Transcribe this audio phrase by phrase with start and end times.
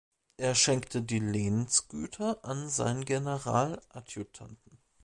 [0.37, 4.79] Er schenkte die Lehnsgüter an seinen Generaladjutanten